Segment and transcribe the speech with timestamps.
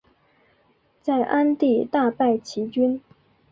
[0.99, 2.99] 在鞍地大败齐军。